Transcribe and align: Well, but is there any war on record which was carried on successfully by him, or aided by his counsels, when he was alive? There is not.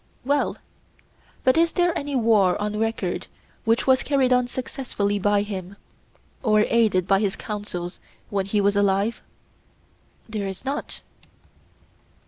Well, 0.25 0.57
but 1.43 1.57
is 1.59 1.73
there 1.73 1.95
any 1.95 2.15
war 2.15 2.59
on 2.59 2.79
record 2.79 3.27
which 3.65 3.85
was 3.85 4.01
carried 4.01 4.33
on 4.33 4.47
successfully 4.47 5.19
by 5.19 5.43
him, 5.43 5.75
or 6.41 6.61
aided 6.67 7.05
by 7.07 7.19
his 7.19 7.35
counsels, 7.35 7.99
when 8.31 8.47
he 8.47 8.61
was 8.61 8.75
alive? 8.75 9.21
There 10.27 10.47
is 10.47 10.65
not. 10.65 11.01